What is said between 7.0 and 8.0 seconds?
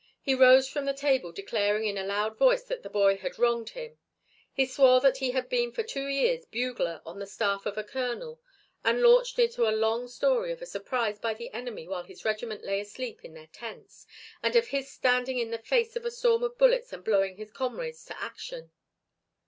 on the staff of a